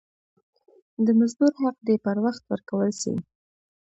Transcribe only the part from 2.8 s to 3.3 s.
سي.